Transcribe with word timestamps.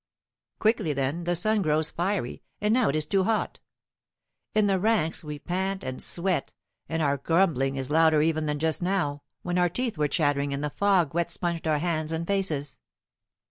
Quickly, 0.57 0.93
then, 0.93 1.25
the 1.25 1.35
sun 1.35 1.61
grows 1.61 1.91
fiery, 1.91 2.41
and 2.59 2.73
now 2.73 2.89
it 2.89 2.95
is 2.95 3.05
too 3.05 3.23
hot. 3.25 3.59
In 4.55 4.65
the 4.65 4.79
ranks 4.79 5.23
we 5.23 5.37
pant 5.37 5.83
and 5.83 6.01
sweat, 6.01 6.53
and 6.89 7.03
our 7.03 7.17
grumbling 7.17 7.75
is 7.75 7.91
louder 7.91 8.19
even 8.23 8.47
than 8.47 8.57
just 8.57 8.81
now, 8.81 9.21
when 9.43 9.59
our 9.59 9.69
teeth 9.69 9.99
were 9.99 10.07
chattering 10.07 10.55
and 10.55 10.63
the 10.63 10.71
fog 10.71 11.13
wet 11.13 11.29
sponged 11.29 11.67
our 11.67 11.77
hands 11.77 12.11
and 12.11 12.25
faces. 12.25 12.79